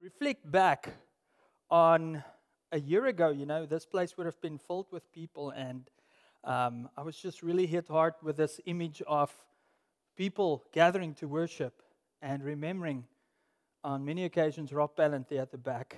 [0.00, 0.88] reflect back
[1.70, 2.22] on
[2.70, 5.90] a year ago, you know, this place would have been filled with people, and
[6.44, 9.32] um, I was just really hit hard with this image of
[10.16, 11.82] people gathering to worship
[12.22, 13.04] and remembering
[13.82, 15.96] on many occasions Rob Ballant there at the back,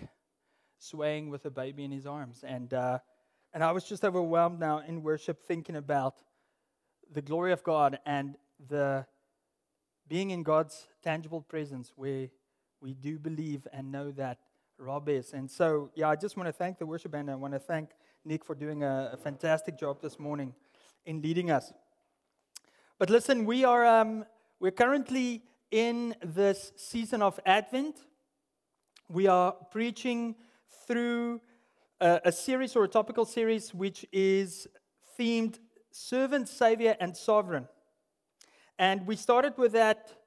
[0.79, 2.43] swaying with a baby in his arms.
[2.47, 2.99] And, uh,
[3.53, 6.15] and I was just overwhelmed now in worship thinking about
[7.13, 8.37] the glory of God and
[8.69, 9.07] the
[10.09, 12.29] being in God's tangible presence where
[12.81, 14.39] we do believe and know that
[14.79, 15.33] Rob is.
[15.33, 17.31] And so, yeah, I just want to thank the worship band.
[17.31, 17.91] I want to thank
[18.25, 20.55] Nick for doing a, a fantastic job this morning
[21.05, 21.73] in leading us.
[22.99, 24.25] But listen, we are um,
[24.59, 27.97] we're currently in this season of Advent.
[29.09, 30.37] We are preaching
[30.87, 31.41] through
[32.01, 34.67] a, a series or a topical series which is
[35.19, 35.59] themed
[35.91, 37.69] Servant, Savior, and Sovereign.
[38.79, 40.20] And we started with that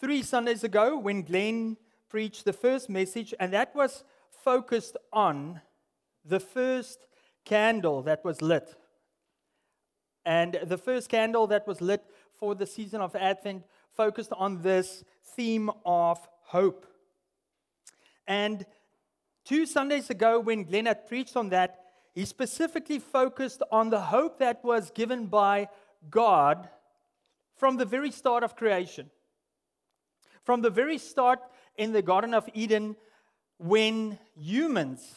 [0.00, 1.76] three Sundays ago when Glenn
[2.08, 5.60] preached the first message, and that was focused on
[6.24, 7.06] the first
[7.44, 8.74] candle that was lit.
[10.24, 12.04] And the first candle that was lit
[12.38, 16.86] for the season of Advent focused on this theme of hope.
[18.26, 18.64] And
[19.44, 21.80] two Sundays ago, when Glenn had preached on that,
[22.14, 25.68] he specifically focused on the hope that was given by
[26.10, 26.68] God
[27.56, 29.10] from the very start of creation.
[30.48, 31.40] From the very start
[31.76, 32.96] in the Garden of Eden,
[33.58, 35.14] when humans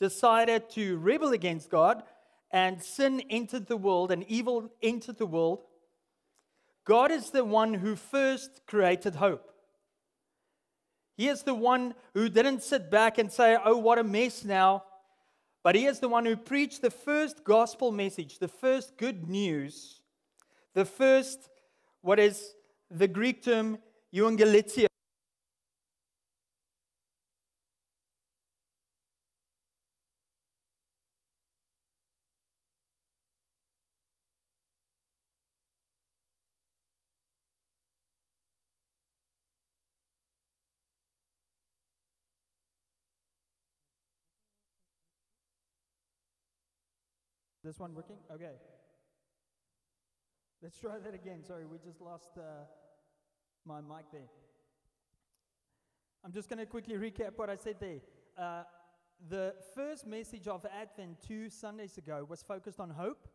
[0.00, 2.02] decided to rebel against God
[2.50, 5.60] and sin entered the world and evil entered the world,
[6.84, 9.48] God is the one who first created hope.
[11.16, 14.82] He is the one who didn't sit back and say, Oh, what a mess now.
[15.62, 20.00] But he is the one who preached the first gospel message, the first good news,
[20.74, 21.48] the first,
[22.00, 22.54] what is
[22.90, 23.78] the Greek term,
[24.12, 24.88] euangelitia.
[47.64, 48.16] This one working?
[48.32, 48.52] Okay.
[50.62, 51.44] Let's try that again.
[51.44, 52.64] Sorry, we just lost uh,
[53.64, 54.28] my mic there.
[56.24, 57.98] I'm just going to quickly recap what I said there.
[58.36, 58.62] Uh,
[59.28, 63.28] the first message of Advent two Sundays ago was focused on hope.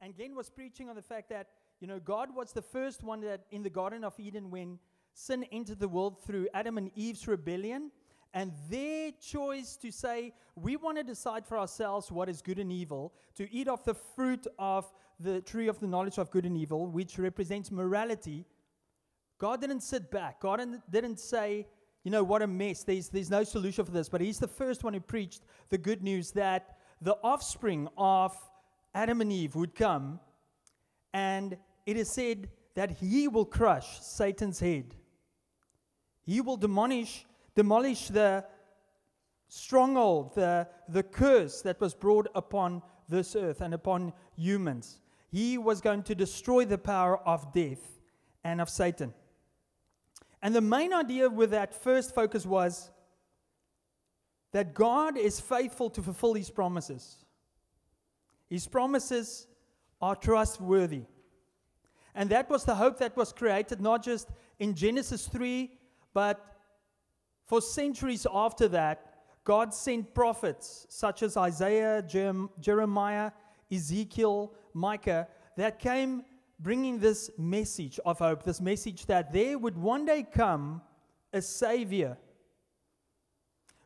[0.00, 1.48] And Glenn was preaching on the fact that,
[1.80, 4.78] you know, God was the first one that in the Garden of Eden when
[5.14, 7.90] sin entered the world through Adam and Eve's rebellion
[8.34, 12.70] and their choice to say, we want to decide for ourselves what is good and
[12.70, 16.56] evil, to eat off the fruit of the tree of the knowledge of good and
[16.58, 18.44] evil, which represents morality,
[19.38, 20.40] God didn't sit back.
[20.40, 20.60] God
[20.90, 21.66] didn't say,
[22.04, 22.84] you know, what a mess.
[22.84, 24.08] There's, there's no solution for this.
[24.08, 28.36] But He's the first one who preached the good news that the offspring of
[28.94, 30.20] Adam and Eve would come,
[31.12, 34.94] and it is said that He will crush Satan's head.
[36.24, 37.26] He will demolish
[37.56, 38.44] demolish the
[39.48, 45.00] stronghold, the, the curse that was brought upon this earth and upon humans.
[45.30, 47.98] He was going to destroy the power of death
[48.44, 49.12] and of Satan.
[50.46, 52.88] And the main idea with that first focus was
[54.52, 57.24] that God is faithful to fulfill his promises.
[58.48, 59.48] His promises
[60.00, 61.02] are trustworthy.
[62.14, 64.28] And that was the hope that was created not just
[64.60, 65.68] in Genesis 3,
[66.14, 66.60] but
[67.44, 72.04] for centuries after that, God sent prophets such as Isaiah,
[72.60, 73.32] Jeremiah,
[73.72, 75.26] Ezekiel, Micah
[75.56, 76.22] that came
[76.58, 80.80] bringing this message of hope, this message that there would one day come
[81.32, 82.16] a Savior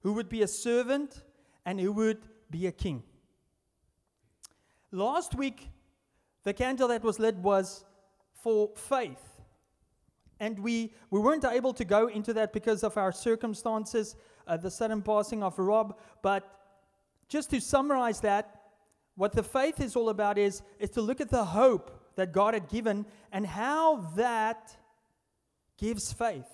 [0.03, 1.23] who would be a servant
[1.67, 2.21] and who would
[2.51, 3.03] be a king.
[4.93, 5.69] Last week,
[6.43, 7.85] the candle that was lit was
[8.33, 9.41] for faith.
[10.39, 14.17] And we, we weren't able to go into that because of our circumstances,
[14.47, 15.99] uh, the sudden passing of Rob.
[16.23, 16.49] But
[17.29, 18.63] just to summarize that,
[19.17, 22.55] what the faith is all about is, is to look at the hope that God
[22.55, 24.77] had given and how that
[25.79, 26.49] gives faith.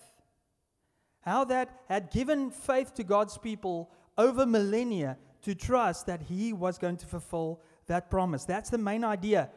[1.20, 6.78] How that had given faith to God's people over millennia to trust that He was
[6.78, 8.44] going to fulfill that promise.
[8.44, 9.50] That's the main idea.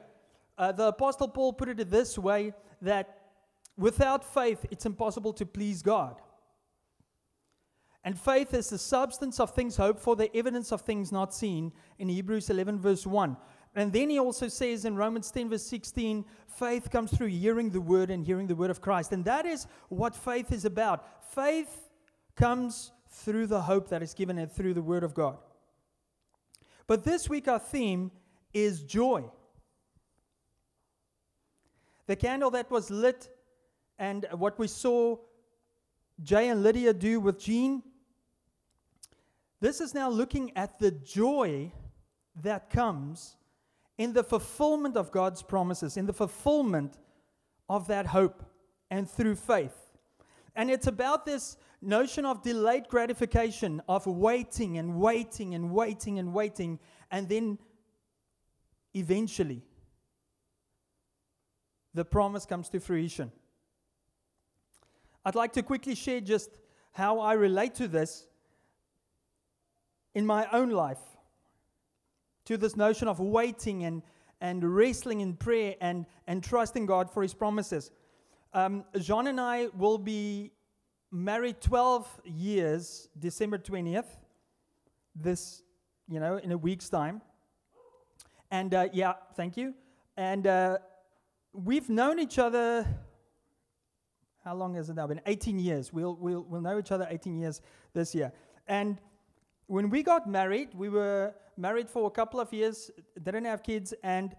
[0.57, 3.19] Uh, the Apostle Paul put it this way that
[3.79, 6.21] Without faith, it's impossible to please God.
[8.03, 11.71] And faith is the substance of things hoped for, the evidence of things not seen,
[11.97, 13.37] in Hebrews 11, verse 1.
[13.75, 17.81] And then he also says in Romans 10, verse 16, faith comes through hearing the
[17.81, 19.11] word and hearing the word of Christ.
[19.11, 21.05] And that is what faith is about.
[21.33, 21.89] Faith
[22.35, 25.37] comes through the hope that is given and through the Word of God.
[26.87, 28.11] But this week, our theme
[28.53, 29.25] is joy.
[32.07, 33.29] The candle that was lit
[33.99, 35.17] and what we saw
[36.23, 37.83] Jay and Lydia do with Jean,
[39.59, 41.71] this is now looking at the joy
[42.41, 43.35] that comes
[43.99, 46.97] in the fulfillment of God's promises, in the fulfillment
[47.67, 48.41] of that hope
[48.89, 49.75] and through faith.
[50.55, 56.33] And it's about this notion of delayed gratification, of waiting and waiting and waiting and
[56.33, 56.79] waiting,
[57.11, 57.59] and then
[58.95, 59.61] eventually
[61.93, 63.33] the promise comes to fruition.
[65.25, 66.57] I'd like to quickly share just
[66.93, 68.27] how I relate to this
[70.15, 70.99] in my own life
[72.49, 74.01] to this notion of waiting and,
[74.41, 77.91] and wrestling in prayer and, and trusting God for His promises.
[78.55, 80.49] Um, Jean and I will be
[81.11, 84.07] married 12 years, December 20th,
[85.13, 85.61] this,
[86.07, 87.21] you know, in a week's time.
[88.49, 89.75] And uh, yeah, thank you.
[90.17, 90.79] And uh,
[91.53, 92.83] we've known each other,
[94.43, 95.21] how long has it now been?
[95.27, 95.93] 18 years.
[95.93, 97.61] We'll, we'll, we'll know each other 18 years
[97.93, 98.31] this year.
[98.67, 98.97] And
[99.69, 102.89] when we got married, we were married for a couple of years,
[103.21, 104.35] didn't have kids, and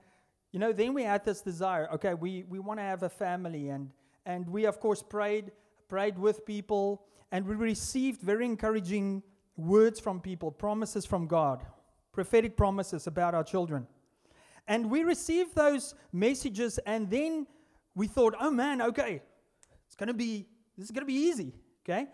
[0.51, 1.89] you know, then we had this desire.
[1.95, 3.91] Okay, we, we want to have a family, and
[4.27, 5.53] and we of course prayed
[5.89, 9.23] prayed with people, and we received very encouraging
[9.57, 11.65] words from people, promises from God,
[12.13, 13.87] prophetic promises about our children,
[14.67, 17.47] and we received those messages, and then
[17.95, 19.23] we thought, oh man, okay,
[19.87, 21.55] it's gonna be this is gonna be easy,
[21.85, 22.09] okay,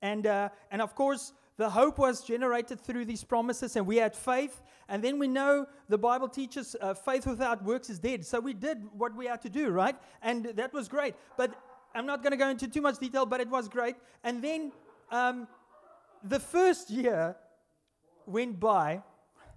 [0.00, 4.14] and uh, and of course the hope was generated through these promises, and we had
[4.14, 4.60] faith.
[4.88, 8.26] And then we know the Bible teaches uh, faith without works is dead.
[8.26, 9.96] So we did what we had to do, right?
[10.22, 11.14] And that was great.
[11.38, 11.54] But
[11.94, 13.96] I'm not going to go into too much detail, but it was great.
[14.22, 14.70] And then
[15.10, 15.48] um,
[16.22, 17.36] the first year
[18.26, 19.02] went by.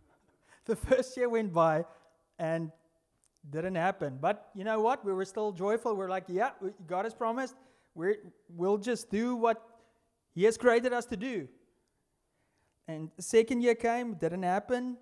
[0.66, 1.84] the first year went by,
[2.38, 2.72] and
[3.50, 4.18] didn't happen.
[4.22, 5.04] But you know what?
[5.04, 5.95] We were still joyful.
[5.95, 6.52] We're like, yeah,
[6.88, 7.56] God has promised.
[7.94, 8.16] we
[8.56, 9.62] will just do what
[10.34, 11.50] He has created us to do.
[12.90, 14.98] And second year came, didn't happen.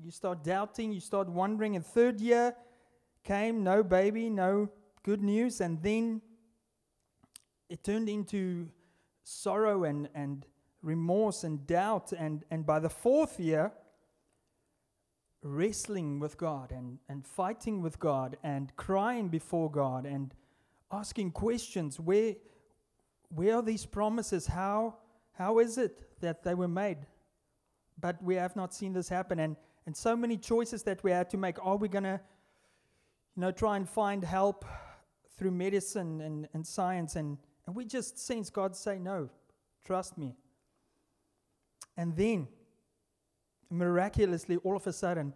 [0.00, 1.74] You start doubting, you start wondering.
[1.74, 2.54] And third year
[3.24, 4.70] came, no baby, no
[5.02, 5.60] good news.
[5.60, 6.22] And then
[7.68, 8.68] it turned into
[9.24, 10.46] sorrow and, and
[10.80, 12.12] remorse and doubt.
[12.12, 13.72] And, and by the fourth year,
[15.42, 20.32] wrestling with God and, and fighting with God and crying before God and
[20.92, 22.36] asking questions where,
[23.30, 24.46] where are these promises?
[24.46, 24.98] How,
[25.32, 26.98] how is it that they were made.
[28.00, 29.38] But we have not seen this happen.
[29.38, 29.56] And,
[29.86, 31.56] and so many choices that we had to make.
[31.64, 32.20] Are we going to
[33.36, 34.64] you know, try and find help
[35.36, 37.16] through medicine and, and science?
[37.16, 39.28] And, and we just sense God say, no,
[39.84, 40.34] trust me.
[41.96, 42.48] And then,
[43.70, 45.34] miraculously, all of a sudden,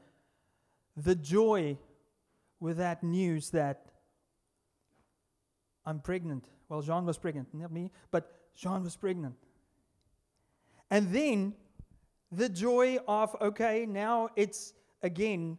[0.96, 1.76] the joy
[2.60, 3.86] with that news that
[5.84, 6.44] I'm pregnant.
[6.68, 9.34] Well, Jean was pregnant, not me, but Jean was pregnant.
[10.92, 11.54] And then
[12.30, 15.56] the joy of, okay, now it's again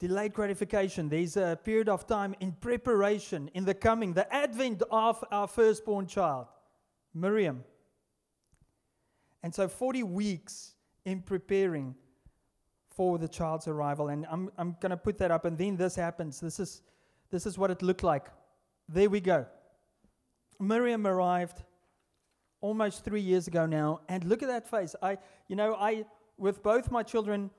[0.00, 1.08] delayed gratification.
[1.08, 6.08] There's a period of time in preparation, in the coming, the advent of our firstborn
[6.08, 6.48] child,
[7.14, 7.62] Miriam.
[9.44, 10.74] And so 40 weeks
[11.04, 11.94] in preparing
[12.90, 14.08] for the child's arrival.
[14.08, 15.44] And I'm, I'm going to put that up.
[15.44, 16.40] And then this happens.
[16.40, 16.82] This is,
[17.30, 18.26] this is what it looked like.
[18.88, 19.46] There we go.
[20.58, 21.62] Miriam arrived
[22.62, 24.96] almost three years ago now, and look at that face.
[25.02, 26.06] I, you know, I
[26.38, 27.50] with both my children,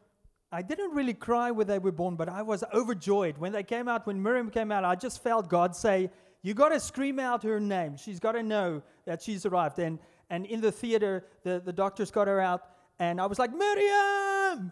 [0.51, 3.87] I didn't really cry when they were born, but I was overjoyed when they came
[3.87, 4.07] out.
[4.07, 6.09] When Miriam came out, I just felt God say,
[6.41, 7.97] "You got to scream out her name.
[7.97, 12.09] She's got to know that she's arrived." And and in the theater, the the doctors
[12.09, 12.61] got her out,
[12.97, 14.71] and I was like, "Miriam!"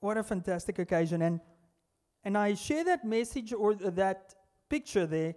[0.00, 1.22] What a fantastic occasion!
[1.22, 1.40] And
[2.24, 4.34] and I share that message or that
[4.68, 5.34] picture there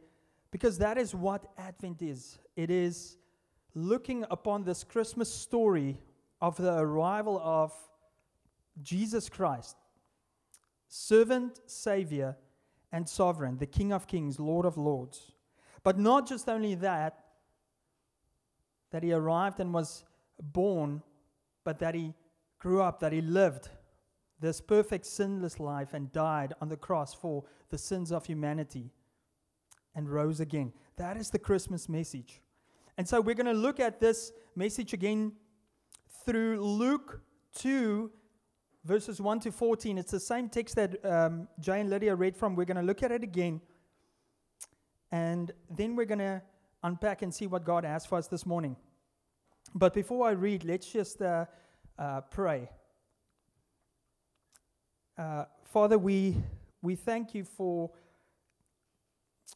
[0.51, 2.39] because that is what Advent is.
[2.57, 3.17] It is
[3.75, 6.01] looking upon this Christmas story
[6.41, 7.71] of the arrival of
[8.81, 9.77] Jesus Christ,
[10.87, 12.35] servant, Savior,
[12.91, 15.33] and sovereign, the King of Kings, Lord of Lords.
[15.83, 17.25] But not just only that,
[18.89, 20.03] that he arrived and was
[20.41, 21.03] born,
[21.63, 22.15] but that he
[22.57, 23.69] grew up, that he lived
[24.39, 28.89] this perfect, sinless life and died on the cross for the sins of humanity
[29.93, 30.73] and rose again.
[30.95, 32.41] That is the Christmas message.
[32.97, 35.33] And so we're going to look at this message again
[36.25, 37.21] through Luke
[37.55, 38.11] 2,
[38.83, 39.97] verses 1 to 14.
[39.97, 42.55] It's the same text that um, Jay and Lydia read from.
[42.55, 43.61] We're going to look at it again.
[45.11, 46.41] And then we're going to
[46.83, 48.75] unpack and see what God has for us this morning.
[49.75, 51.45] But before I read, let's just uh,
[51.99, 52.69] uh, pray.
[55.17, 56.35] Uh, Father, we,
[56.81, 57.91] we thank you for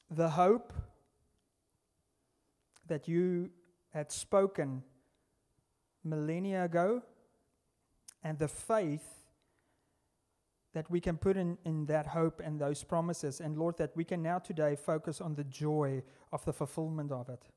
[0.09, 0.73] the hope
[2.91, 3.49] that you
[3.91, 4.83] had spoken
[6.03, 7.01] millennia ago
[8.21, 9.07] and the faith
[10.73, 13.39] that we can put in, in that hope and those promises.
[13.39, 17.29] And Lord, that we can now today focus on the joy of the fulfillment of
[17.29, 17.47] it.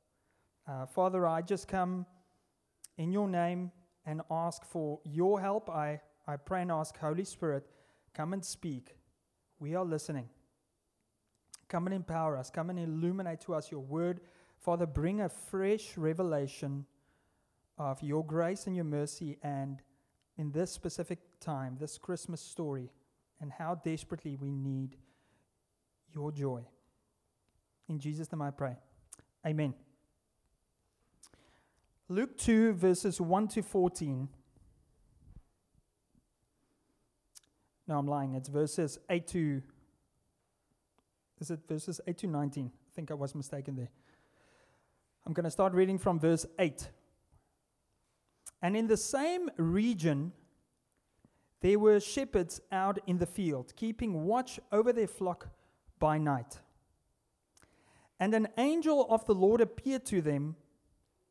[0.69, 2.07] Uh, Father, I just come
[2.97, 3.73] in your name
[4.07, 5.69] and ask for your help.
[5.69, 7.67] I, I pray and ask, Holy Spirit,
[8.15, 8.95] come and speak.
[9.59, 10.29] We are listening.
[11.69, 12.51] Come and empower us.
[12.51, 14.21] Come and illuminate to us your word.
[14.65, 16.87] Father, bring a fresh revelation
[17.77, 19.83] of your grace and your mercy and
[20.39, 22.91] in this specific time, this Christmas story,
[23.43, 24.97] and how desperately we need
[26.15, 26.63] your joy.
[27.91, 28.75] In Jesus' name I pray.
[29.47, 29.75] Amen.
[32.09, 34.29] Luke 2, verses 1 to 14.
[37.87, 38.35] No, I'm lying.
[38.35, 39.63] It's verses 8 to.
[41.39, 42.73] Is it verses 8 to 19?
[42.75, 43.91] I think I was mistaken there.
[45.27, 46.89] I'm going to start reading from verse 8.
[48.61, 50.33] And in the same region,
[51.63, 55.49] there were shepherds out in the field, keeping watch over their flock
[55.99, 56.61] by night.
[58.21, 60.57] And an angel of the Lord appeared to them,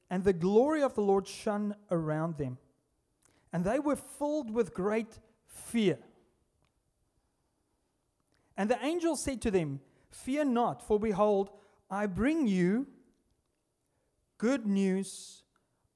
[0.09, 2.57] and the glory of the Lord shone around them.
[3.51, 5.99] And they were filled with great fear.
[8.57, 11.51] And the angel said to them, Fear not, for behold,
[11.91, 12.87] I bring you
[14.43, 15.41] good news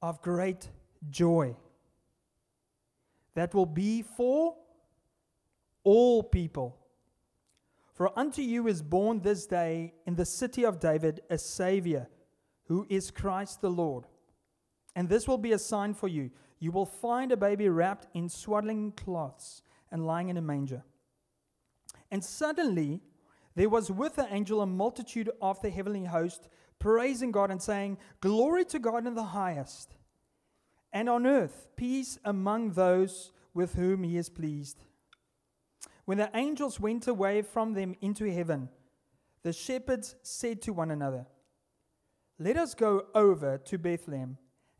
[0.02, 0.70] of great
[1.10, 1.54] joy
[3.36, 4.56] that will be for
[5.84, 6.78] all people.
[7.94, 12.08] For unto you is born this day in the city of David a Savior,
[12.68, 14.06] who is Christ the Lord.
[14.96, 16.32] And this will be a sign for you.
[16.60, 19.62] You will find a baby wrapped in swaddling cloths
[19.92, 20.86] and lying in a manger.
[22.12, 23.02] And suddenly
[23.58, 26.48] there was with the angel a multitude of the heavenly host,
[26.80, 29.96] praising God and saying, Glory to God in the highest
[30.94, 34.84] and on earth peace among those with whom he is pleased.
[36.06, 38.70] When the angels went away from them into heaven,
[39.44, 41.26] the shepherds said to one another,
[42.40, 44.38] Let us go over to Bethlehem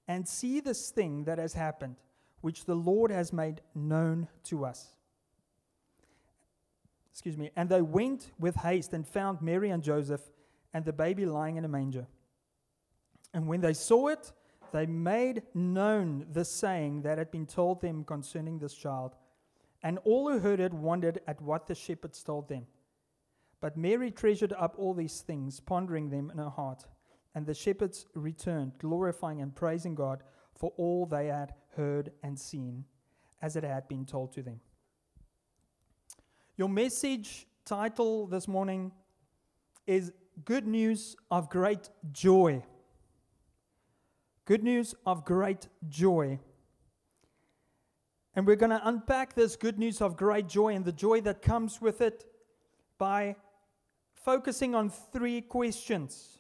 [0.08, 1.98] and see this thing that has happened,
[2.42, 4.94] which the Lord has made known to us.
[7.12, 7.52] Excuse me.
[7.56, 10.22] And they went with haste and found Mary and Joseph
[10.78, 12.06] and the baby lying in a manger.
[13.34, 14.32] And when they saw it,
[14.72, 19.16] they made known the saying that had been told them concerning this child.
[19.82, 22.68] And all who heard it wondered at what the shepherds told them.
[23.60, 26.84] But Mary treasured up all these things, pondering them in her heart.
[27.34, 30.22] And the shepherds returned, glorifying and praising God
[30.56, 32.86] for all they had heard and seen,
[33.42, 34.60] as it had been told to them.
[36.56, 38.92] Your message title this morning
[39.88, 40.12] is
[40.46, 42.64] Good News of Great Joy.
[44.46, 46.40] Good news of great joy.
[48.36, 51.42] And we're going to unpack this good news of great joy and the joy that
[51.42, 52.24] comes with it
[53.00, 53.36] by
[54.14, 56.40] focusing on three questions.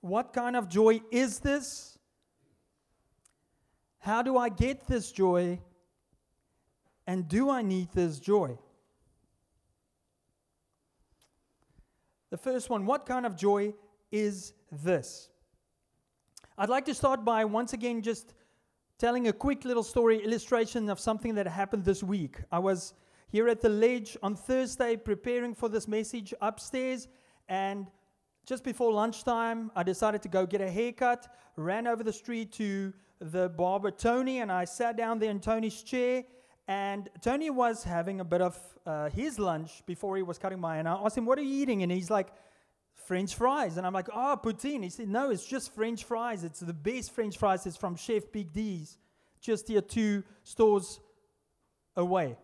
[0.00, 1.98] What kind of joy is this?
[3.98, 5.60] How do I get this joy?
[7.06, 8.58] And do I need this joy?
[12.30, 13.74] The first one what kind of joy
[14.10, 15.28] is this?
[16.56, 18.34] I'd like to start by once again just
[18.98, 22.38] telling a quick little story illustration of something that happened this week.
[22.52, 22.94] I was
[23.28, 27.08] here at the ledge on Thursday preparing for this message upstairs,
[27.48, 27.88] and
[28.46, 31.26] just before lunchtime, I decided to go get a haircut.
[31.56, 35.82] Ran over the street to the barber Tony, and I sat down there in Tony's
[35.82, 36.24] chair.
[36.66, 40.78] And Tony was having a bit of uh, his lunch before he was cutting hair.
[40.78, 41.82] And I asked him, What are you eating?
[41.82, 42.28] And he's like,
[42.94, 43.76] French fries.
[43.76, 44.82] And I'm like, oh, poutine.
[44.82, 46.44] He said, no, it's just French fries.
[46.44, 47.66] It's the best French fries.
[47.66, 48.98] It's from Chef Big D's,
[49.40, 51.00] just here two stores
[51.96, 52.36] away.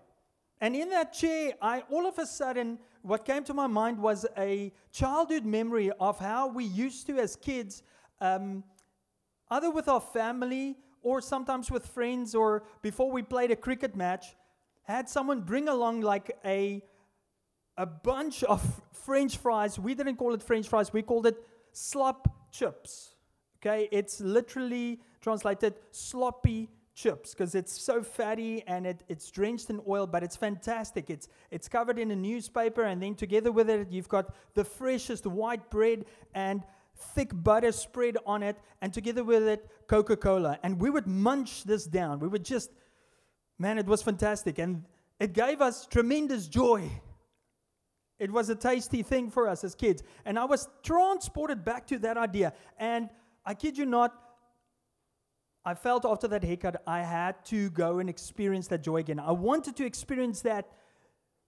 [0.60, 4.26] And in that chair, I all of a sudden, what came to my mind was
[4.36, 7.82] a childhood memory of how we used to, as kids,
[8.20, 8.62] um,
[9.50, 14.36] either with our family or sometimes with friends, or before we played a cricket match,
[14.82, 16.82] had someone bring along like a
[17.76, 19.78] a bunch of French fries.
[19.78, 21.36] We didn't call it French fries, we called it
[21.72, 23.14] slap chips.
[23.58, 29.80] Okay, it's literally translated sloppy chips because it's so fatty and it, it's drenched in
[29.88, 31.10] oil, but it's fantastic.
[31.10, 35.26] It's, it's covered in a newspaper, and then together with it, you've got the freshest
[35.26, 36.04] white bread
[36.34, 36.62] and
[37.00, 40.58] thick butter spread on it, and together with it, Coca Cola.
[40.62, 42.20] And we would munch this down.
[42.20, 42.70] We would just,
[43.58, 44.58] man, it was fantastic.
[44.58, 44.84] And
[45.18, 46.90] it gave us tremendous joy.
[48.18, 50.02] It was a tasty thing for us as kids.
[50.24, 52.52] And I was transported back to that idea.
[52.78, 53.08] And
[53.44, 54.14] I kid you not,
[55.64, 59.18] I felt after that haircut, I had to go and experience that joy again.
[59.18, 60.68] I wanted to experience that,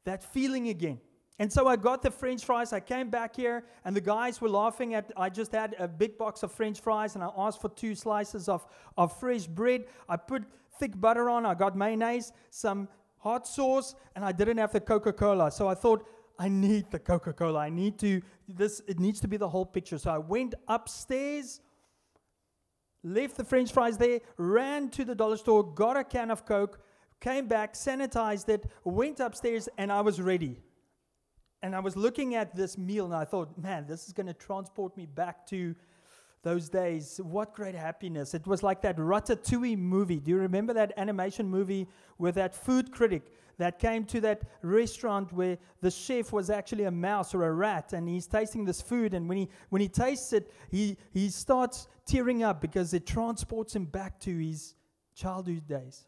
[0.05, 1.01] that feeling again.
[1.43, 2.73] And so I got the French fries.
[2.73, 5.11] I came back here, and the guys were laughing at.
[5.17, 8.49] I just had a big box of French fries, and I asked for two slices
[8.49, 8.65] of,
[8.97, 9.87] of fresh bread.
[10.09, 10.45] I put
[10.79, 11.45] thick butter on.
[11.45, 12.87] I got mayonnaise, some
[13.19, 15.51] hot sauce, and I didn't have the Coca Cola.
[15.51, 16.07] So I thought,
[16.39, 17.59] I need the Coca Cola.
[17.59, 19.99] I need to, this, it needs to be the whole picture.
[19.99, 21.61] So I went upstairs,
[23.03, 26.79] left the French fries there, ran to the dollar store, got a can of Coke,
[27.19, 30.63] came back, sanitized it, went upstairs, and I was ready.
[31.63, 34.35] And I was looking at this meal and I thought, man, this is going to
[34.35, 35.75] transport me back to
[36.43, 37.21] those days.
[37.23, 38.35] What great happiness.
[38.35, 40.19] It was like that Ratatouille movie.
[40.19, 41.87] Do you remember that animation movie
[42.19, 46.91] with that food critic that came to that restaurant where the chef was actually a
[46.91, 50.33] mouse or a rat and he's tasting this food and when he when he tastes
[50.33, 54.75] it, he he starts tearing up because it transports him back to his
[55.15, 56.07] childhood days.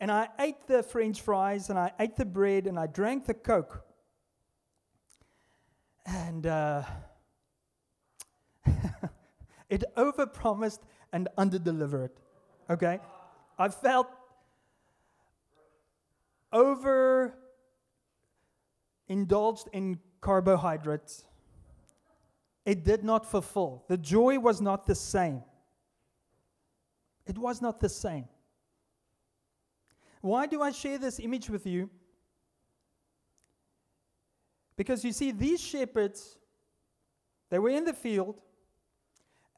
[0.00, 3.34] And I ate the french fries and I ate the bread and I drank the
[3.34, 3.84] coke
[6.06, 6.82] and uh,
[9.68, 10.80] it overpromised
[11.12, 12.10] and underdelivered.
[12.68, 13.00] Okay?
[13.58, 14.08] I felt
[16.52, 17.34] over
[19.08, 21.24] indulged in carbohydrates.
[22.64, 23.84] It did not fulfill.
[23.88, 25.42] The joy was not the same.
[27.26, 28.26] It was not the same.
[30.20, 31.90] Why do I share this image with you?
[34.80, 36.38] Because you see, these shepherds,
[37.50, 38.40] they were in the field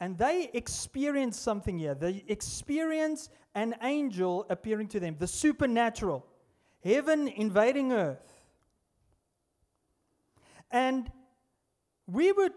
[0.00, 1.94] and they experienced something here.
[1.94, 6.26] They experienced an angel appearing to them, the supernatural,
[6.82, 8.32] heaven invading earth.
[10.72, 11.08] And
[12.08, 12.54] we would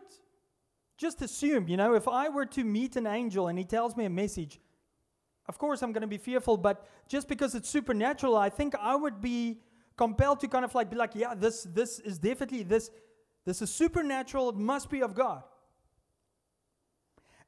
[0.98, 4.06] just assume, you know, if I were to meet an angel and he tells me
[4.06, 4.60] a message,
[5.48, 8.96] of course I'm going to be fearful, but just because it's supernatural, I think I
[8.96, 9.60] would be
[9.98, 12.90] compelled to kind of like be like, yeah, this this is definitely this
[13.46, 14.50] this is supernatural.
[14.50, 15.44] It must be of God.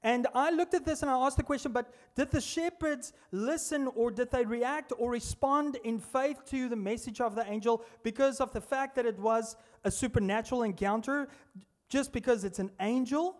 [0.03, 3.87] And I looked at this and I asked the question, but did the shepherds listen
[3.95, 8.39] or did they react or respond in faith to the message of the angel because
[8.39, 11.27] of the fact that it was a supernatural encounter,
[11.89, 13.37] just because it's an angel?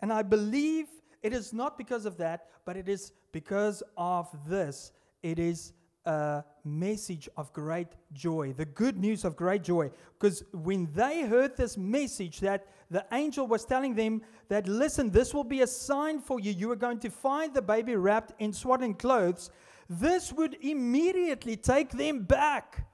[0.00, 0.86] And I believe
[1.22, 4.92] it is not because of that, but it is because of this
[5.24, 5.72] it is
[6.04, 9.90] a message of great joy, the good news of great joy.
[10.18, 15.32] Because when they heard this message that the angel was telling them that, listen, this
[15.32, 18.52] will be a sign for you, you are going to find the baby wrapped in
[18.52, 19.50] swaddling clothes,
[19.88, 22.86] this would immediately take them back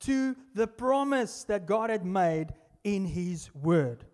[0.00, 2.48] to the promise that God had made
[2.82, 4.04] in His Word.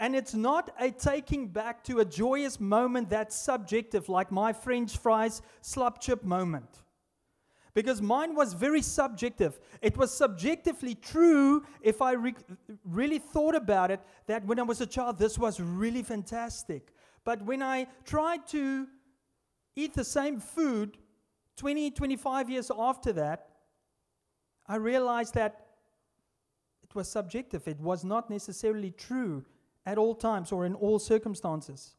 [0.00, 4.96] And it's not a taking back to a joyous moment that's subjective, like my French
[4.96, 6.82] fries slap chip moment.
[7.74, 9.60] Because mine was very subjective.
[9.82, 12.34] It was subjectively true if I re-
[12.82, 16.94] really thought about it that when I was a child, this was really fantastic.
[17.22, 18.88] But when I tried to
[19.76, 20.96] eat the same food
[21.58, 23.50] 20, 25 years after that,
[24.66, 25.66] I realized that
[26.82, 27.68] it was subjective.
[27.68, 29.44] It was not necessarily true
[29.86, 31.94] at all times or in all circumstances.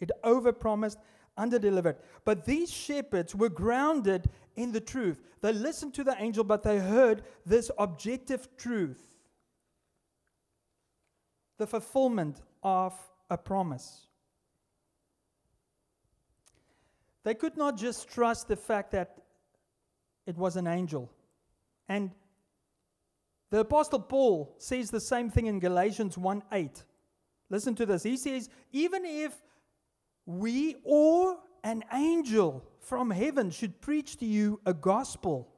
[0.00, 0.96] It overpromised,
[1.38, 1.96] underdelivered.
[2.24, 5.20] But these shepherds were grounded in the truth.
[5.40, 9.10] They listened to the angel, but they heard this objective truth
[11.56, 12.94] the fulfillment of
[13.30, 14.08] a promise.
[17.22, 19.18] They could not just trust the fact that
[20.26, 21.10] it was an angel.
[21.88, 22.10] And
[23.50, 26.82] the Apostle Paul says the same thing in Galatians 1 8.
[27.50, 28.02] Listen to this.
[28.02, 29.34] He says, even if
[30.26, 35.48] we or an angel from heaven should preach to you a gospel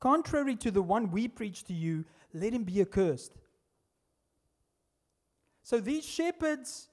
[0.00, 3.32] contrary to the one we preach to you, let him be accursed.
[5.62, 6.88] So these shepherds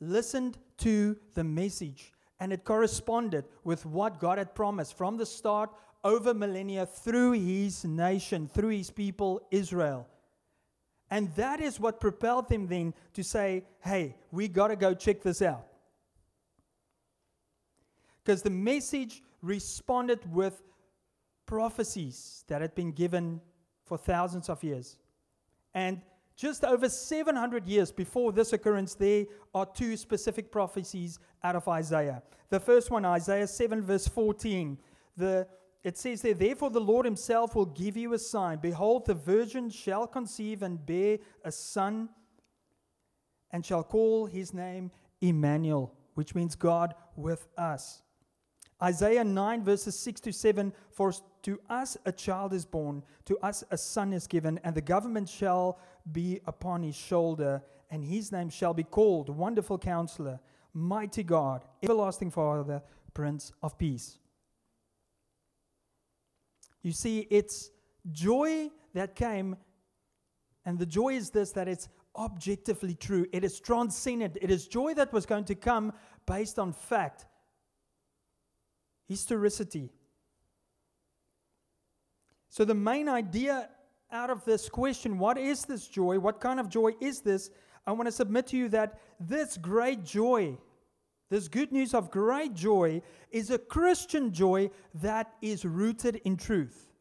[0.00, 5.70] listened to the message and it corresponded with what God had promised from the start
[6.02, 10.08] over millennia through his nation, through his people, Israel.
[11.12, 15.20] And that is what propelled them then to say, hey, we got to go check
[15.20, 15.66] this out.
[18.24, 20.62] Because the message responded with
[21.44, 23.42] prophecies that had been given
[23.84, 24.96] for thousands of years.
[25.74, 26.00] And
[26.34, 32.22] just over 700 years before this occurrence, there are two specific prophecies out of Isaiah.
[32.48, 34.78] The first one, Isaiah 7, verse 14.
[35.18, 35.46] The,
[35.84, 38.58] it says there, Therefore the Lord himself will give you a sign.
[38.58, 42.08] Behold, the virgin shall conceive and bear a son,
[43.50, 44.90] and shall call his name
[45.20, 48.02] Emmanuel, which means God with us.
[48.82, 53.62] Isaiah 9, verses 6 to 7 For to us a child is born, to us
[53.70, 55.78] a son is given, and the government shall
[56.10, 60.40] be upon his shoulder, and his name shall be called Wonderful Counselor,
[60.74, 62.82] Mighty God, Everlasting Father,
[63.14, 64.18] Prince of Peace.
[66.82, 67.70] You see, it's
[68.10, 69.56] joy that came,
[70.64, 73.26] and the joy is this that it's objectively true.
[73.32, 74.36] It is transcendent.
[74.40, 75.92] It is joy that was going to come
[76.26, 77.26] based on fact,
[79.08, 79.90] historicity.
[82.48, 83.70] So, the main idea
[84.10, 86.18] out of this question what is this joy?
[86.18, 87.50] What kind of joy is this?
[87.86, 90.56] I want to submit to you that this great joy,
[91.32, 96.92] this good news of great joy, is a Christian joy that is rooted in truth.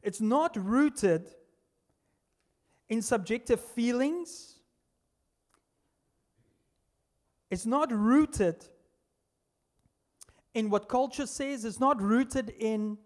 [0.00, 1.28] It's not rooted
[2.88, 4.60] in subjective feelings.
[7.50, 8.64] It's not rooted
[10.54, 11.64] in what culture says.
[11.64, 12.96] It's not rooted in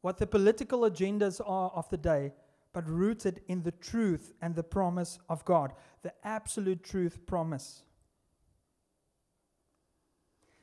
[0.00, 2.32] what the political agendas are of the day,
[2.76, 7.82] but rooted in the truth and the promise of God, the absolute truth promise.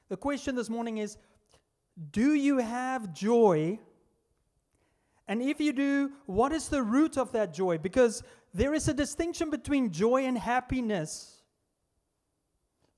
[0.10, 1.18] The question this morning is
[2.12, 3.80] Do you have joy?
[5.28, 7.80] And if you do, what is the root of that joy?
[7.80, 8.22] Because
[8.54, 11.42] there is a distinction between joy and happiness.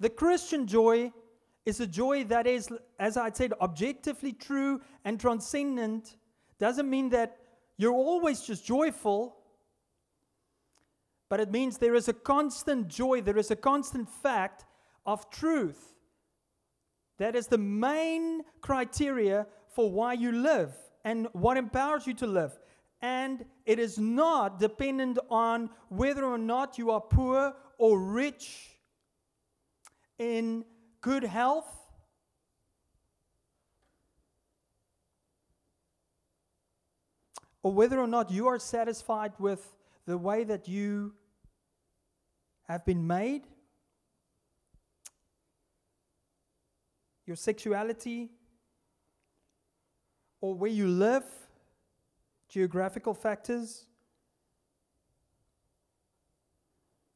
[0.02, 1.14] The Christian joy
[1.66, 2.68] is a joy that is,
[3.00, 6.18] as I said, objectively true and transcendent.
[6.60, 7.38] Doesn't mean that
[7.78, 9.36] you're always just joyful,
[11.30, 14.66] but it means there is a constant joy, there is a constant fact
[15.06, 15.94] of truth.
[17.18, 22.58] That is the main criteria for why you live and what empowers you to live.
[23.02, 28.76] And it is not dependent on whether or not you are poor or rich,
[30.18, 30.64] in
[31.02, 31.68] good health.
[37.66, 39.76] Or whether or not you are satisfied with
[40.06, 41.16] the way that you
[42.68, 43.48] have been made,
[47.26, 48.30] your sexuality,
[50.42, 51.24] or where you live,
[52.50, 53.88] geographical factors.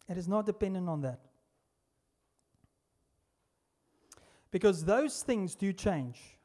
[0.08, 1.20] It is not dependent on that.
[4.50, 6.40] Because those things do change.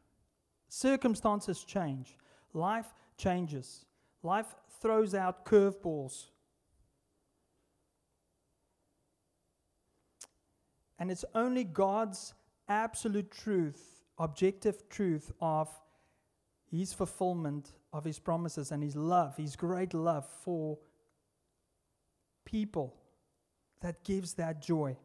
[0.69, 2.19] Circumstances change.
[2.53, 3.87] Life changes.
[4.25, 6.29] Life throws out curveballs.
[10.99, 12.33] And it's only God's
[12.67, 15.69] absolute truth, objective truth of
[16.71, 20.79] his fulfillment of his promises and his love, his great love for
[22.47, 22.95] people
[23.81, 24.97] that gives that joy.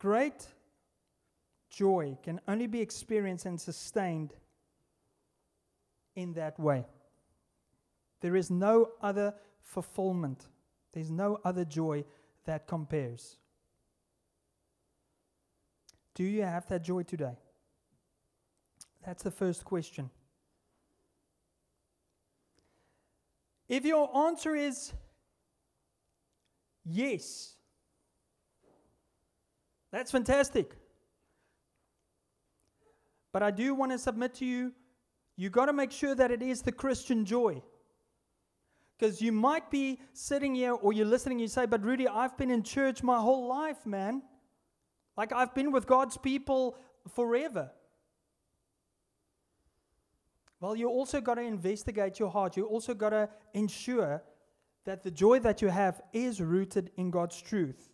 [0.00, 0.48] Great
[1.72, 4.34] joy can only be experienced and sustained
[6.14, 6.84] in that way.
[8.20, 10.46] There is no other fulfillment,
[10.92, 12.04] there's no other joy
[12.44, 13.38] that compares.
[16.14, 17.38] Do you have that joy today?
[19.04, 20.10] That's the first question.
[23.68, 24.92] If your answer is
[26.84, 27.54] yes,
[29.90, 30.76] that's fantastic.
[33.32, 34.72] But I do want to submit to you,
[35.36, 37.62] you got to make sure that it is the Christian joy.
[38.98, 42.50] Because you might be sitting here or you're listening, you say, But Rudy, I've been
[42.50, 44.22] in church my whole life, man.
[45.16, 46.76] Like I've been with God's people
[47.14, 47.70] forever.
[50.60, 52.56] Well, you also got to investigate your heart.
[52.56, 54.22] You also got to ensure
[54.84, 57.88] that the joy that you have is rooted in God's truth.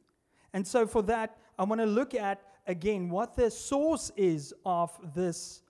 [0.52, 4.96] And so, for that, I want to look at again what the source is of
[5.14, 5.62] this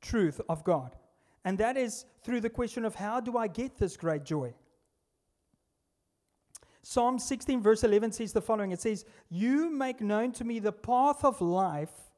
[0.00, 0.94] truth of God.
[1.44, 4.54] And that is through the question of how do I get this great joy?
[6.82, 10.72] Psalm 16, verse 11 says the following It says, You make known to me the
[10.72, 12.12] path of life,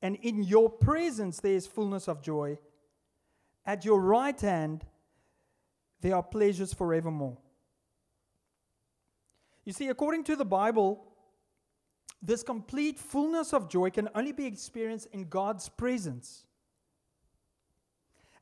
[0.00, 2.58] and in your presence there is fullness of joy.
[3.66, 4.84] At your right hand
[6.00, 7.36] there are pleasures forevermore.
[9.64, 11.07] You see, according to the Bible,
[12.20, 16.44] this complete fullness of joy can only be experienced in God's presence.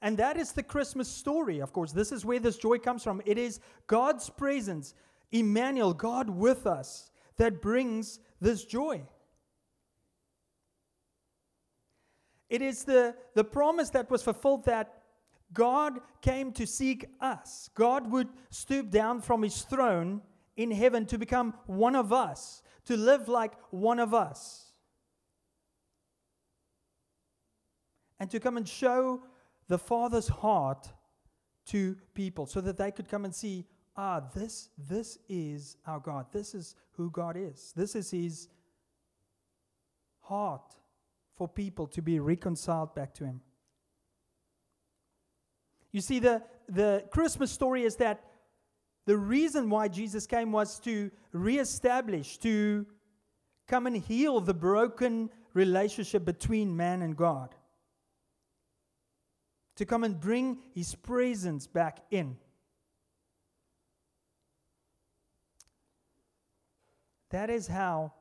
[0.00, 1.92] And that is the Christmas story, of course.
[1.92, 3.22] This is where this joy comes from.
[3.24, 4.94] It is God's presence,
[5.32, 9.02] Emmanuel, God with us, that brings this joy.
[12.48, 15.02] It is the, the promise that was fulfilled that
[15.52, 17.70] God came to seek us.
[17.74, 20.22] God would stoop down from his throne
[20.56, 24.72] in heaven to become one of us, to live like one of us,
[28.18, 29.22] and to come and show
[29.68, 30.88] the Father's heart
[31.66, 36.26] to people so that they could come and see ah this this is our God.
[36.32, 37.72] This is who God is.
[37.76, 38.48] This is his
[40.20, 40.74] heart
[41.36, 43.40] for people to be reconciled back to him.
[45.92, 48.24] You see the the Christmas story is that
[49.06, 52.84] the reason why Jesus came was to reestablish, to
[53.68, 57.54] come and heal the broken relationship between man and God.
[59.76, 62.36] To come and bring his presence back in.
[67.30, 68.12] That is how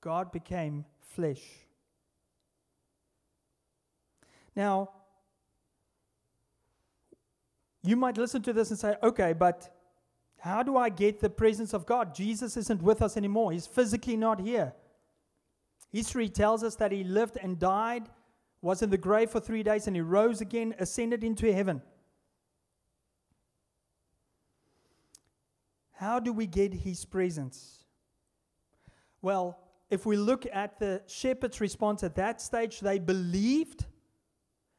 [0.00, 1.42] God became flesh.
[4.54, 4.90] Now,
[7.82, 9.79] you might listen to this and say, okay, but
[10.40, 12.14] how do I get the presence of God?
[12.14, 13.52] Jesus isn't with us anymore.
[13.52, 14.72] He's physically not here.
[15.90, 18.08] History tells us that he lived and died,
[18.62, 21.82] was in the grave for three days, and he rose again, ascended into heaven.
[25.92, 27.84] How do we get his presence?
[29.20, 29.58] Well,
[29.90, 33.84] if we look at the shepherd's response at that stage, they believed.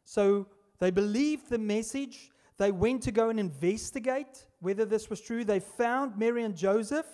[0.06, 0.48] So
[0.80, 2.32] they believed the message.
[2.58, 5.44] They went to go and investigate whether this was true.
[5.44, 7.08] They found Mary and Joseph.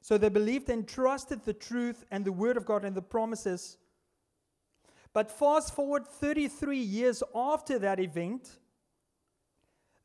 [0.00, 3.76] So they believed and trusted the truth and the word of God and the promises.
[5.12, 8.58] But fast forward 33 years after that event,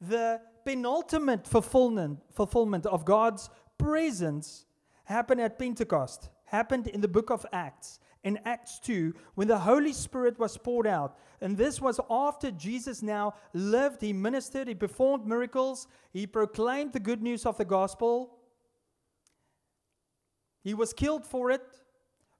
[0.01, 4.65] the penultimate fulfillment, fulfillment of God's presence
[5.05, 9.93] happened at Pentecost, happened in the book of Acts in Acts 2 when the Holy
[9.93, 11.17] Spirit was poured out.
[11.41, 16.99] And this was after Jesus now lived, he ministered, he performed miracles, he proclaimed the
[16.99, 18.37] good news of the gospel.
[20.63, 21.63] He was killed for it,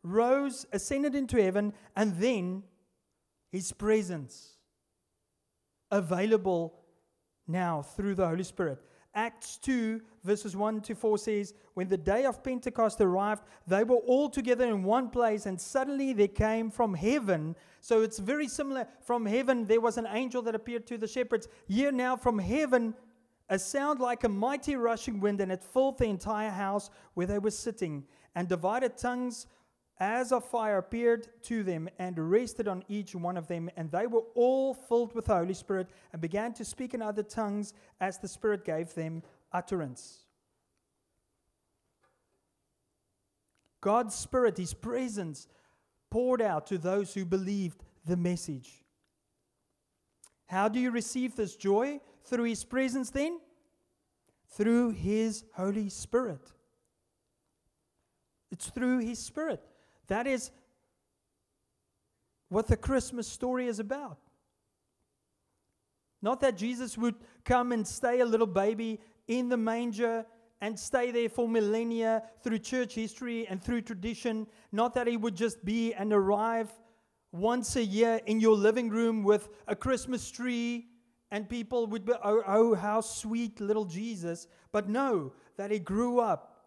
[0.04, 2.64] rose, ascended into heaven, and then
[3.52, 4.58] his presence
[5.90, 6.80] available
[7.48, 8.80] now through the Holy Spirit.
[9.18, 13.96] Acts 2, verses 1 to 4 says, When the day of Pentecost arrived, they were
[13.96, 17.56] all together in one place, and suddenly there came from heaven.
[17.82, 18.88] So it's very similar.
[19.02, 21.48] From heaven, there was an angel that appeared to the shepherds.
[21.68, 22.94] Here now, from heaven,
[23.50, 27.40] a sound like a mighty rushing wind, and it filled the entire house where they
[27.40, 28.04] were sitting.
[28.36, 29.48] And divided tongues
[30.00, 34.06] as of fire appeared to them and rested on each one of them, and they
[34.06, 38.20] were all filled with the Holy Spirit and began to speak in other tongues as
[38.20, 40.20] the Spirit gave them utterance.
[43.82, 45.48] God's Spirit, His presence,
[46.10, 48.84] poured out to those who believed the message.
[50.46, 52.00] How do you receive this joy?
[52.24, 53.40] Through His presence, then?
[54.50, 56.52] Through His Holy Spirit.
[58.52, 59.64] It's through His Spirit.
[60.08, 60.52] That is
[62.50, 64.18] what the Christmas story is about.
[66.22, 67.16] Not that Jesus would
[67.46, 70.26] come and stay a little baby in the manger
[70.62, 74.48] and stay there for millennia through church history and through tradition.
[74.72, 76.72] Not that he would just be and arrive
[77.32, 80.88] once a year in your living room with a Christmas tree
[81.30, 84.48] and people would be, oh, oh how sweet little Jesus.
[84.72, 86.66] But no, that he grew up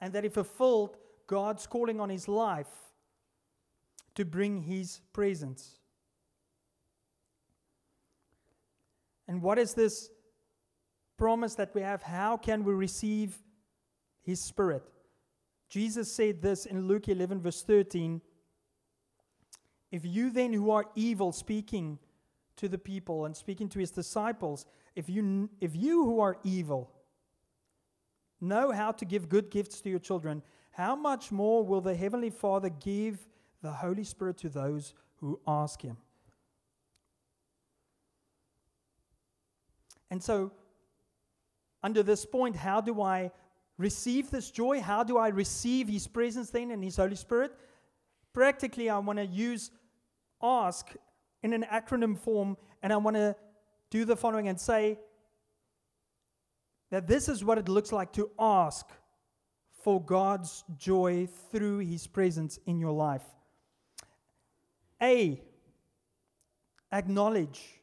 [0.00, 0.96] and that he fulfilled
[1.30, 2.66] God's calling on his life
[4.16, 5.78] to bring his presence.
[9.28, 10.10] And what is this
[11.16, 12.02] promise that we have?
[12.02, 13.38] How can we receive
[14.22, 14.82] his spirit?
[15.68, 18.20] Jesus said this in Luke 11, verse 13
[19.92, 22.00] If you then, who are evil, speaking
[22.56, 24.66] to the people and speaking to his disciples,
[24.96, 26.90] if you, if you who are evil
[28.40, 32.30] know how to give good gifts to your children, how much more will the Heavenly
[32.30, 33.26] Father give
[33.62, 35.96] the Holy Spirit to those who ask Him?
[40.10, 40.52] And so,
[41.82, 43.30] under this point, how do I
[43.78, 44.80] receive this joy?
[44.80, 47.52] How do I receive His presence then and His Holy Spirit?
[48.32, 49.70] Practically, I want to use
[50.42, 50.90] ask
[51.42, 53.36] in an acronym form, and I want to
[53.90, 54.98] do the following and say
[56.90, 58.86] that this is what it looks like to ask
[59.82, 63.24] for God's joy through His presence in your life.
[65.02, 65.40] A,
[66.92, 67.80] acknowledge.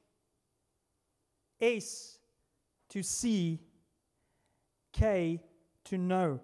[1.60, 2.20] S,
[2.90, 3.60] to see.
[4.94, 5.42] K,
[5.86, 6.40] to know.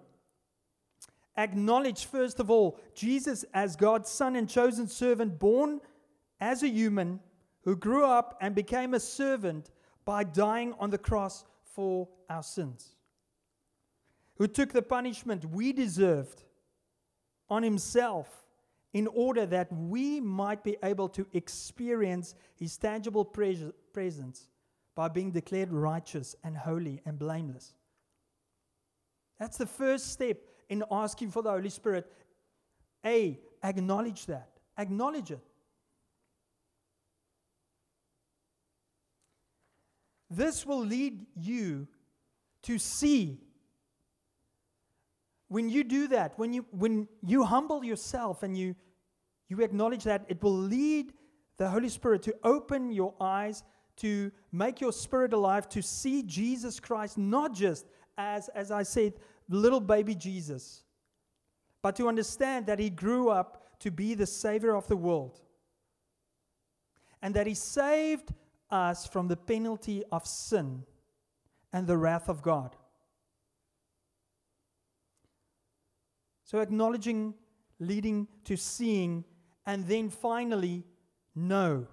[1.36, 5.80] Acknowledge, first of all, Jesus as God's son and chosen servant, born
[6.40, 7.20] as a human
[7.62, 9.70] who grew up and became a servant
[10.04, 12.93] by dying on the cross for our sins,
[14.36, 16.42] who took the punishment we deserved
[17.48, 18.44] on himself
[18.92, 24.48] in order that we might be able to experience his tangible presence
[24.94, 27.74] by being declared righteous and holy and blameless.
[29.38, 32.10] That's the first step in asking for the Holy Spirit.
[33.04, 34.48] A, acknowledge that.
[34.78, 35.40] Acknowledge it.
[40.30, 41.86] This will lead you
[42.62, 43.40] to see.
[45.54, 48.74] When you do that, when you, when you humble yourself and you,
[49.48, 51.12] you acknowledge that, it will lead
[51.58, 53.62] the Holy Spirit to open your eyes,
[53.98, 57.86] to make your spirit alive, to see Jesus Christ not just
[58.18, 59.12] as, as I said,
[59.48, 60.82] little baby Jesus,
[61.82, 65.40] but to understand that he grew up to be the Savior of the world
[67.22, 68.34] and that he saved
[68.70, 70.82] us from the penalty of sin
[71.72, 72.74] and the wrath of God.
[76.44, 77.34] So, acknowledging,
[77.80, 79.24] leading to seeing,
[79.66, 80.84] and then finally,
[81.34, 81.86] know.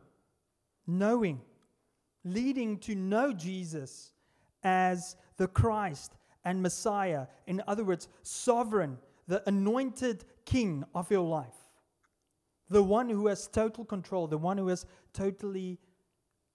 [0.85, 1.41] Knowing,
[2.23, 4.11] leading to know Jesus
[4.63, 7.27] as the Christ and Messiah.
[7.47, 11.55] In other words, sovereign, the anointed king of your life.
[12.69, 15.79] The one who has total control, the one who has totally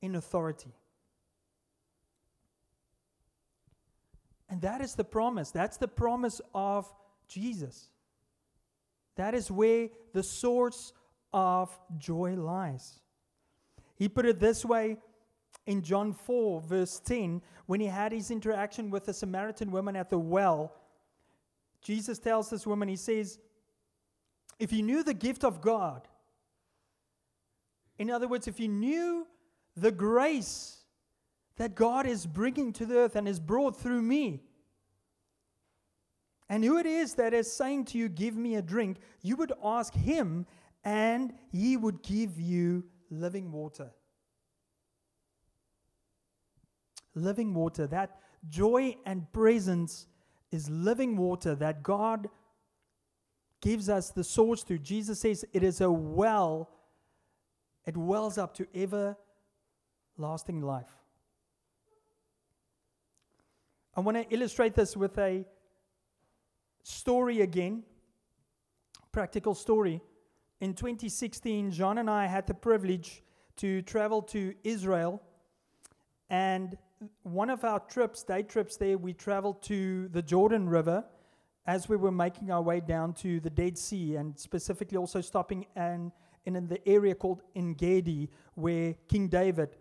[0.03, 0.75] in authority.
[4.49, 5.51] And that is the promise.
[5.51, 6.93] That's the promise of
[7.29, 7.91] Jesus.
[9.17, 10.93] That is where the source
[11.33, 13.01] of joy lies.
[13.97, 14.99] He put it this way
[15.67, 20.11] in John 4, verse 10, when he had his interaction with the Samaritan woman at
[20.11, 20.75] the well.
[21.81, 23.39] Jesus tells this woman, He says,
[24.59, 26.07] If you knew the gift of God,
[27.99, 29.27] in other words, if you knew
[29.77, 30.77] the grace
[31.57, 34.43] that God is bringing to the earth and is brought through me.
[36.49, 39.53] And who it is that is saying to you, Give me a drink, you would
[39.63, 40.47] ask him,
[40.85, 43.91] and he would give you living water.
[47.15, 47.87] Living water.
[47.87, 50.07] That joy and presence
[50.53, 52.29] is living water that God
[53.61, 54.79] gives us the source to.
[54.79, 56.71] Jesus says it is a well,
[57.85, 59.17] it wells up to ever
[60.17, 60.91] lasting life.
[63.97, 65.45] I want to illustrate this with a
[66.87, 67.83] story again,
[69.11, 70.01] practical story.
[70.61, 73.25] In 2016, John and I had the privilege
[73.57, 75.21] to travel to Israel.
[76.31, 76.79] And
[77.25, 81.05] one of our trips, day trips there, we traveled to the Jordan River
[81.67, 85.67] as we were making our way down to the Dead Sea and specifically also stopping
[85.75, 86.13] in,
[86.45, 89.77] in the area called Engedi, where King David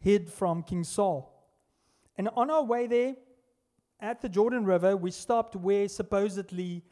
[0.00, 1.32] hid from King Saul.
[2.18, 3.16] And on our way there,
[4.00, 6.82] at the Jordan River, we stopped where supposedly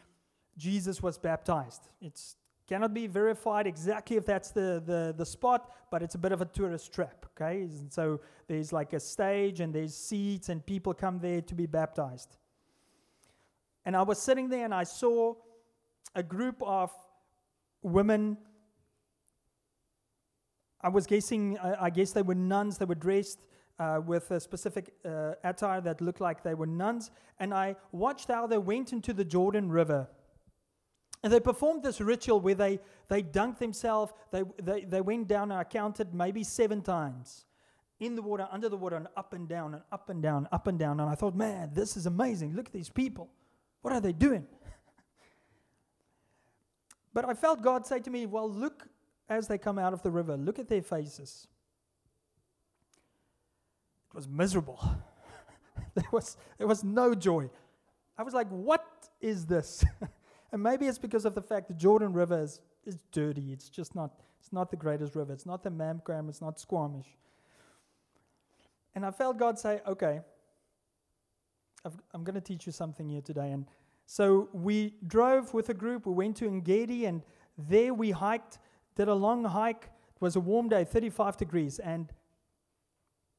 [0.57, 1.89] Jesus was baptized.
[2.01, 2.21] It
[2.67, 6.41] cannot be verified exactly if that's the, the, the spot, but it's a bit of
[6.41, 7.63] a tourist trap, okay?
[7.63, 11.67] And so there's like a stage and there's seats and people come there to be
[11.67, 12.37] baptized.
[13.85, 15.35] And I was sitting there and I saw
[16.15, 16.91] a group of
[17.83, 18.39] women
[20.85, 22.77] I was guessing, I, I guess they were nuns.
[22.77, 23.39] They were dressed
[23.79, 27.11] uh, with a specific uh, attire that looked like they were nuns.
[27.41, 30.09] And I watched how they went into the Jordan River.
[31.23, 34.13] And they performed this ritual where they, they dunked themselves.
[34.31, 37.47] They, they, they went down, I counted maybe seven times
[37.99, 40.67] in the water, under the water, and up and down, and up and down, up
[40.67, 41.01] and down.
[41.01, 42.55] And I thought, man, this is amazing.
[42.55, 43.31] Look at these people.
[43.83, 44.47] What are they doing?
[47.15, 48.89] but I felt God say to me, well, look
[49.29, 51.49] as they come out of the river, look at their faces.
[54.15, 54.81] Was miserable.
[55.95, 57.51] there, was, there was no joy.
[58.17, 58.87] I was like, what
[59.21, 59.85] is this?
[60.53, 63.53] and maybe it's because of the fact the Jordan River is, is dirty.
[63.53, 65.33] It's just not, it's not the greatest river.
[65.33, 66.29] It's not the Mamquam.
[66.29, 67.09] It's not Squamish.
[68.95, 70.21] And I felt God say, okay,
[71.85, 73.51] i am going to teach you something here today.
[73.51, 73.67] And
[74.07, 76.07] so we drove with a group.
[76.07, 77.23] We went to Engedi, and
[77.59, 78.59] there we hiked
[78.97, 79.91] did a long hike.
[80.15, 82.13] It was a warm day, 35 degrees, and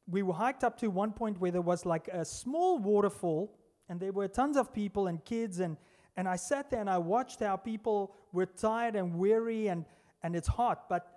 [0.08, 3.58] we were hiked up to one point where there was like a small waterfall,
[3.89, 5.78] and there were tons of people and kids, and
[6.18, 9.86] and I sat there and I watched how people were tired and weary, and
[10.24, 11.12] and it's hot, but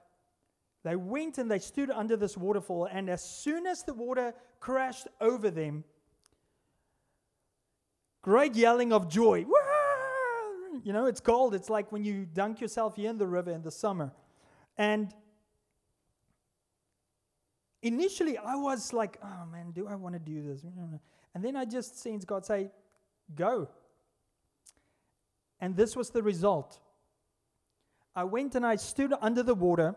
[0.84, 5.08] They went and they stood under this waterfall, and as soon as the water crashed
[5.20, 5.84] over them,
[8.22, 9.44] great yelling of joy.
[10.84, 11.54] You know, it's cold.
[11.54, 14.12] It's like when you dunk yourself here in the river in the summer.
[14.76, 15.12] And
[17.82, 20.64] initially, I was like, oh man, do I want to do this?
[21.34, 22.70] And then I just sensed God say,
[23.34, 23.68] go.
[25.60, 26.78] And this was the result.
[28.14, 29.94] I went and I stood under the water,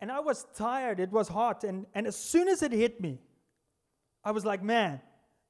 [0.00, 1.00] and I was tired.
[1.00, 1.64] It was hot.
[1.64, 3.20] And, and as soon as it hit me,
[4.22, 5.00] I was like, man,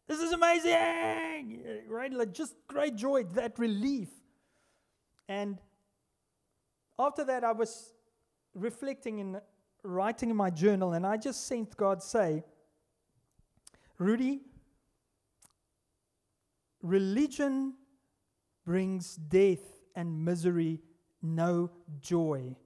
[0.07, 1.63] this is amazing!
[1.89, 2.13] Right?
[2.13, 4.09] Like just great joy, that relief.
[5.29, 5.59] And
[6.99, 7.95] after that, I was
[8.55, 9.41] reflecting and
[9.85, 12.43] writing in my journal, and I just sensed God say,
[13.99, 14.41] Rudy,
[16.83, 17.75] religion
[18.65, 19.61] brings death
[19.95, 20.81] and misery,
[21.23, 21.71] no
[22.01, 22.57] joy.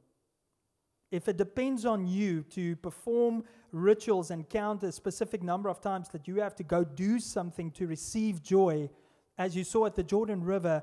[1.11, 6.09] If it depends on you to perform rituals and count a specific number of times
[6.11, 8.91] that you have to go do something to receive joy,
[9.37, 10.83] as you saw at the Jordan River,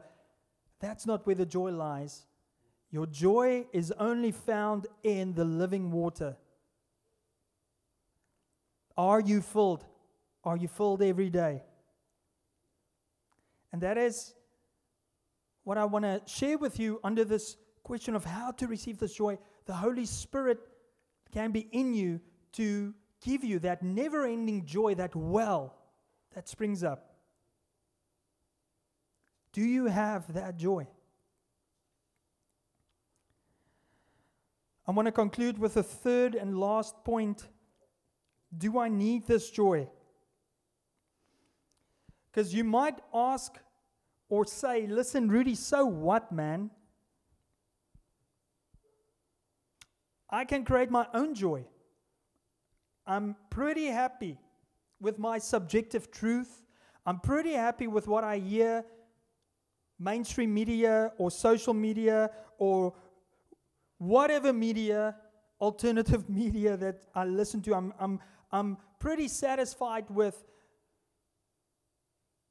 [0.80, 2.26] that's not where the joy lies.
[2.92, 6.38] Your joy is only found in the living water.
[8.98, 9.86] Are you filled?
[10.44, 11.64] Are you filled every day?
[13.74, 14.34] And that is
[15.64, 19.14] what I want to share with you under this question of how to receive this
[19.14, 19.38] joy.
[19.66, 20.60] The Holy Spirit
[21.34, 22.22] can be in you
[22.54, 25.76] to give you that never ending joy, that well
[26.34, 27.16] that springs up.
[29.52, 30.88] Do you have that joy?
[34.88, 37.48] I want to conclude with a third and last point.
[38.56, 39.88] Do I need this joy?
[42.32, 43.58] Because you might ask
[44.30, 46.70] or say, listen, Rudy, so what, man?
[50.30, 51.66] I can create my own joy.
[53.08, 54.38] I'm pretty happy
[55.00, 56.64] with my subjective truth.
[57.06, 58.84] I'm pretty happy with what I hear
[60.00, 62.94] mainstream media or social media or
[63.98, 65.16] whatever media,
[65.60, 67.76] alternative media that I listen to.
[67.76, 68.20] I'm, I'm,
[68.52, 70.44] I'm pretty satisfied with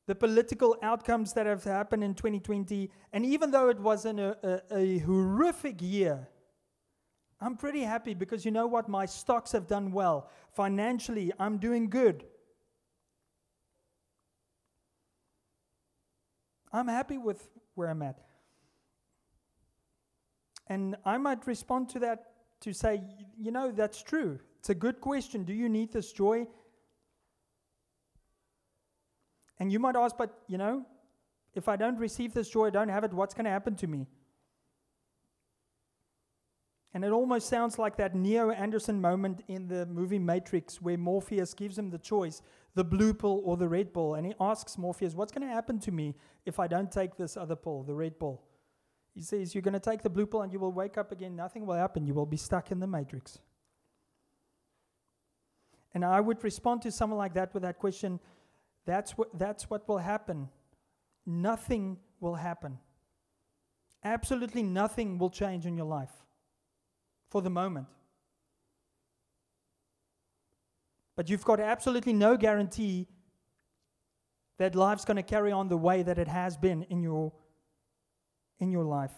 [0.06, 2.90] the political outcomes that have happened in 2020.
[3.12, 6.28] And even though it was a, a horrific year,
[7.40, 8.88] I'm pretty happy because you know what?
[8.88, 10.30] My stocks have done well.
[10.52, 12.24] Financially, I'm doing good.
[16.72, 18.18] I'm happy with where I'm at.
[20.66, 23.02] And I might respond to that to say,
[23.38, 24.38] you know, that's true.
[24.58, 25.44] It's a good question.
[25.44, 26.46] Do you need this joy?
[29.58, 30.86] And you might ask, but, you know,
[31.54, 33.86] if I don't receive this joy, I don't have it, what's going to happen to
[33.86, 34.06] me?
[36.94, 41.52] And it almost sounds like that Neo Anderson moment in the movie Matrix where Morpheus
[41.52, 42.40] gives him the choice
[42.76, 44.14] the blue pill or the red pill.
[44.14, 46.14] And he asks Morpheus, What's going to happen to me
[46.46, 48.42] if I don't take this other pill, the red pill?
[49.14, 51.36] He says, You're going to take the blue pill and you will wake up again.
[51.36, 52.06] Nothing will happen.
[52.06, 53.38] You will be stuck in the matrix.
[55.94, 58.18] And I would respond to someone like that with that question
[58.86, 60.48] that's what, that's what will happen.
[61.24, 62.78] Nothing will happen.
[64.02, 66.12] Absolutely nothing will change in your life
[67.30, 67.86] for the moment.
[71.16, 73.06] But you've got absolutely no guarantee
[74.58, 77.32] that life's going to carry on the way that it has been in your
[78.58, 79.14] in your life.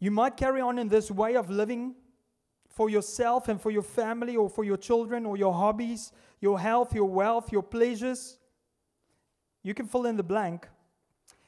[0.00, 1.94] You might carry on in this way of living
[2.68, 6.94] for yourself and for your family or for your children or your hobbies, your health,
[6.94, 8.38] your wealth, your pleasures.
[9.62, 10.68] You can fill in the blank.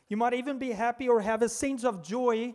[0.08, 2.54] You might even be happy or have a sense of joy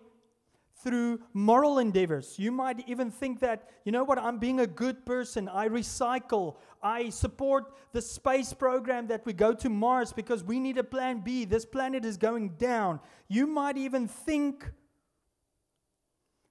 [0.86, 2.38] through moral endeavors.
[2.38, 5.50] You might even think that, you know what, I'm being a good person.
[5.50, 6.58] I recycle.
[6.84, 11.22] I support the space program that we go to Mars because we need a plan
[11.22, 11.44] B.
[11.44, 13.00] This planet is going down.
[13.28, 14.70] You might even think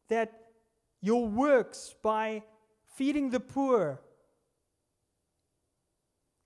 [0.09, 0.33] that
[1.01, 2.43] your works by
[2.97, 4.01] feeding the poor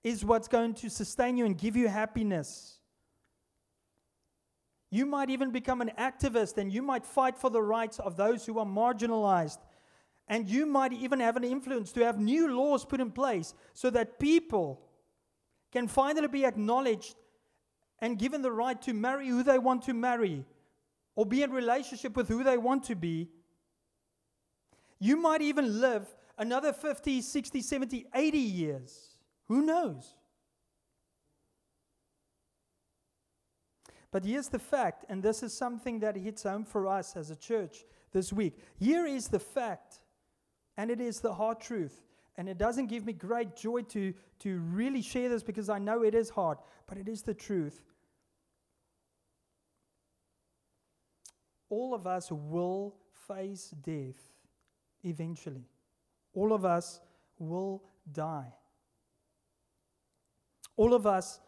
[0.04, 2.77] is what's going to sustain you and give you happiness.
[4.90, 8.46] You might even become an activist and you might fight for the rights of those
[8.46, 9.58] who are marginalized.
[10.28, 13.90] And you might even have an influence to have new laws put in place so
[13.90, 14.80] that people
[15.72, 17.16] can finally be acknowledged
[18.00, 20.44] and given the right to marry who they want to marry
[21.16, 23.28] or be in relationship with who they want to be.
[25.00, 26.06] You might even live
[26.38, 29.16] another 50, 60, 70, 80 years.
[29.48, 30.14] Who knows?
[34.10, 37.36] But here's the fact, and this is something that hits home for us as a
[37.36, 37.84] church.
[38.12, 38.58] This week.
[38.78, 40.00] Here is the fact,
[40.78, 42.02] and it is the hard truth.
[42.36, 46.02] And it doesn't give me great joy to, to really share this because I know
[46.02, 47.82] it is hard, but it is the truth.
[51.68, 52.94] All of us will
[53.26, 54.32] face death
[55.04, 55.68] eventually.
[56.32, 57.00] All of us
[57.38, 58.52] will die.
[60.76, 61.40] All of us,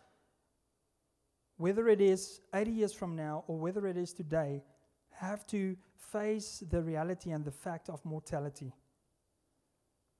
[1.61, 4.62] whether it is 80 years from now or whether it is today,
[5.11, 8.72] have to face the reality and the fact of mortality.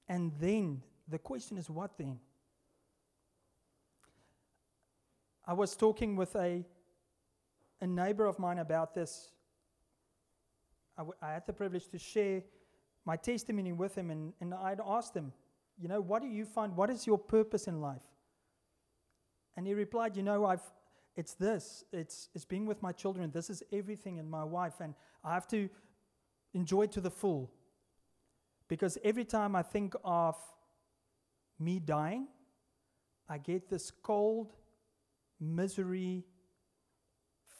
[0.07, 2.19] And then the question is, what then?
[5.43, 6.63] I was talking with a,
[7.81, 9.31] a neighbor of mine about this.
[10.95, 12.43] I, w- I had the privilege to share
[13.03, 15.33] my testimony with him, and, and I'd asked him,
[15.79, 16.75] You know, what do you find?
[16.75, 18.03] What is your purpose in life?
[19.57, 20.61] And he replied, You know, I've,
[21.15, 23.31] it's this, it's, it's being with my children.
[23.31, 24.93] This is everything, and my wife, and
[25.23, 25.69] I have to
[26.53, 27.51] enjoy it to the full.
[28.67, 30.35] Because every time I think of
[31.59, 32.27] me dying,
[33.27, 34.53] I get this cold,
[35.39, 36.23] misery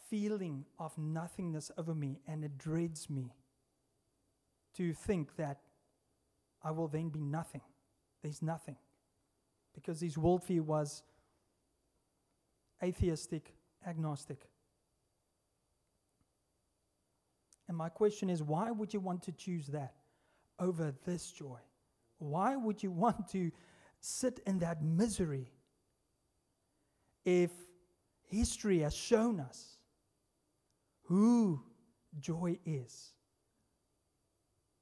[0.10, 3.34] feeling of nothingness over me, and it dreads me
[4.76, 5.60] to think that
[6.64, 7.62] I will then be nothing.
[8.22, 8.78] There's nothing.
[9.74, 11.04] Because his worldview was
[12.84, 13.54] atheistic,
[13.88, 14.40] agnostic.
[17.68, 19.94] And my question is why would you want to choose that
[20.60, 21.60] over this joy?
[22.18, 23.52] Why would you want to
[24.00, 25.52] sit in that misery
[27.24, 27.52] if
[28.28, 29.78] history has shown us
[31.04, 31.62] who
[32.20, 33.14] joy is?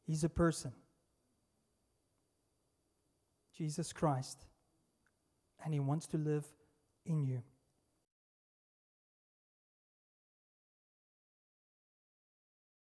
[0.06, 0.72] He's a person.
[3.56, 4.46] Jesus Christ.
[5.64, 6.46] And He wants to live
[7.06, 7.44] in you.